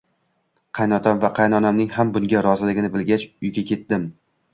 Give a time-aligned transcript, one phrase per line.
[0.77, 4.09] Qaynotam va qaynonamning ham bunga roziligini bilgach, uyga ketdim